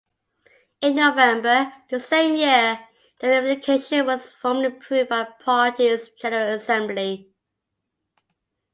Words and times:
In 0.81 0.95
November 0.95 1.71
the 1.91 1.99
same 1.99 2.35
year, 2.35 2.83
the 3.19 3.27
unification 3.35 4.07
was 4.07 4.31
formally 4.31 4.65
approved 4.75 5.09
by 5.09 5.25
party's 5.25 6.09
general 6.19 6.55
assembly. 6.55 7.29